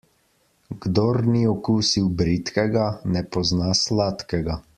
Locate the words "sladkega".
3.85-4.63